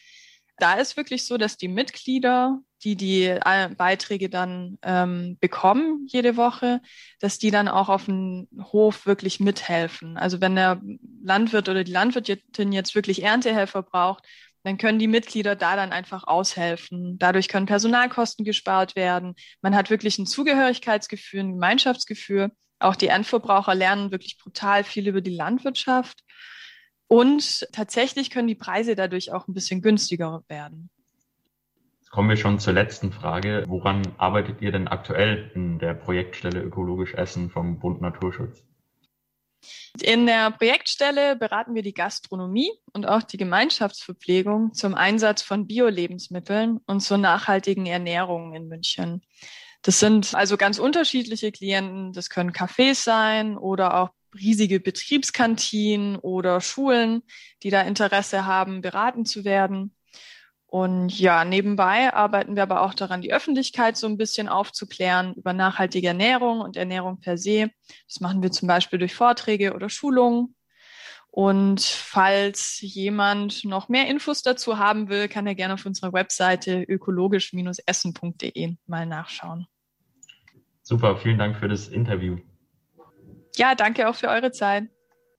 Da 0.59 0.75
ist 0.75 0.97
wirklich 0.97 1.26
so, 1.26 1.37
dass 1.37 1.57
die 1.57 1.69
Mitglieder, 1.69 2.61
die 2.85 2.97
die 2.97 3.25
äh, 3.25 3.69
Beiträge 3.76 4.31
dann 4.31 4.78
ähm, 4.83 5.37
bekommen 5.40 6.07
jede 6.09 6.37
Woche, 6.37 6.81
dass 7.19 7.38
die 7.38 7.50
dann 7.50 7.66
auch 7.66 7.88
auf 7.88 8.04
dem 8.04 8.47
Hof 8.73 9.04
wirklich 9.04 9.40
mithelfen. 9.40 10.16
Also 10.16 10.40
wenn 10.40 10.54
der 10.54 10.81
Landwirt 11.23 11.69
oder 11.69 11.83
die 11.83 11.93
Landwirtin 11.93 12.73
jetzt 12.73 12.95
wirklich 12.95 13.23
Erntehelfer 13.25 13.83
braucht, 13.83 14.25
dann 14.62 14.78
können 14.78 14.99
die 14.99 15.09
Mitglieder 15.09 15.57
da 15.57 15.76
dann 15.76 15.93
einfach 15.93 16.25
aushelfen. 16.26 17.19
Dadurch 17.19 17.49
können 17.49 17.66
Personalkosten 17.66 18.45
gespart 18.45 18.97
werden. 18.97 19.35
Man 19.61 19.75
hat 19.75 19.90
wirklich 19.90 20.19
ein 20.19 20.26
Zugehörigkeitsgefühl, 20.26 21.40
ein 21.40 21.52
Gemeinschaftsgefühl. 21.52 22.50
Auch 22.84 22.96
die 22.96 23.08
Endverbraucher 23.08 23.74
lernen 23.74 24.10
wirklich 24.10 24.36
brutal 24.36 24.84
viel 24.84 25.08
über 25.08 25.22
die 25.22 25.34
Landwirtschaft. 25.34 26.22
Und 27.06 27.66
tatsächlich 27.72 28.28
können 28.28 28.46
die 28.46 28.54
Preise 28.54 28.94
dadurch 28.94 29.32
auch 29.32 29.48
ein 29.48 29.54
bisschen 29.54 29.80
günstiger 29.80 30.42
werden. 30.48 30.90
Jetzt 32.00 32.10
kommen 32.10 32.28
wir 32.28 32.36
schon 32.36 32.58
zur 32.58 32.74
letzten 32.74 33.10
Frage. 33.10 33.64
Woran 33.68 34.02
arbeitet 34.18 34.60
ihr 34.60 34.70
denn 34.70 34.86
aktuell 34.86 35.50
in 35.54 35.78
der 35.78 35.94
Projektstelle 35.94 36.60
Ökologisch 36.60 37.14
Essen 37.14 37.48
vom 37.48 37.78
Bund 37.78 38.02
Naturschutz? 38.02 38.62
In 40.02 40.26
der 40.26 40.50
Projektstelle 40.50 41.36
beraten 41.36 41.74
wir 41.74 41.82
die 41.82 41.94
Gastronomie 41.94 42.70
und 42.92 43.08
auch 43.08 43.22
die 43.22 43.38
Gemeinschaftsverpflegung 43.38 44.74
zum 44.74 44.94
Einsatz 44.94 45.40
von 45.40 45.66
Bio-Lebensmitteln 45.66 46.80
und 46.84 47.00
zur 47.00 47.16
nachhaltigen 47.16 47.86
Ernährung 47.86 48.54
in 48.54 48.68
München. 48.68 49.22
Das 49.84 50.00
sind 50.00 50.34
also 50.34 50.56
ganz 50.56 50.78
unterschiedliche 50.78 51.52
Klienten. 51.52 52.14
Das 52.14 52.30
können 52.30 52.52
Cafés 52.52 53.04
sein 53.04 53.58
oder 53.58 54.00
auch 54.00 54.10
riesige 54.34 54.80
Betriebskantinen 54.80 56.16
oder 56.16 56.62
Schulen, 56.62 57.22
die 57.62 57.68
da 57.68 57.82
Interesse 57.82 58.46
haben, 58.46 58.80
beraten 58.80 59.26
zu 59.26 59.44
werden. 59.44 59.94
Und 60.66 61.16
ja, 61.18 61.44
nebenbei 61.44 62.12
arbeiten 62.14 62.56
wir 62.56 62.64
aber 62.64 62.80
auch 62.80 62.94
daran, 62.94 63.20
die 63.20 63.32
Öffentlichkeit 63.32 63.98
so 63.98 64.06
ein 64.06 64.16
bisschen 64.16 64.48
aufzuklären 64.48 65.34
über 65.34 65.52
nachhaltige 65.52 66.08
Ernährung 66.08 66.62
und 66.62 66.78
Ernährung 66.78 67.20
per 67.20 67.36
se. 67.36 67.70
Das 68.08 68.20
machen 68.20 68.42
wir 68.42 68.50
zum 68.50 68.66
Beispiel 68.66 68.98
durch 68.98 69.14
Vorträge 69.14 69.74
oder 69.74 69.90
Schulungen. 69.90 70.56
Und 71.30 71.82
falls 71.82 72.78
jemand 72.80 73.64
noch 73.64 73.88
mehr 73.90 74.06
Infos 74.08 74.42
dazu 74.42 74.78
haben 74.78 75.10
will, 75.10 75.28
kann 75.28 75.46
er 75.46 75.54
gerne 75.54 75.74
auf 75.74 75.84
unserer 75.84 76.12
Webseite 76.14 76.82
ökologisch-essen.de 76.82 78.76
mal 78.86 79.06
nachschauen. 79.06 79.66
Super, 80.86 81.16
vielen 81.16 81.38
Dank 81.38 81.56
für 81.56 81.66
das 81.66 81.88
Interview. 81.88 82.36
Ja, 83.56 83.74
danke 83.74 84.06
auch 84.08 84.14
für 84.14 84.28
eure 84.28 84.52
Zeit. 84.52 84.84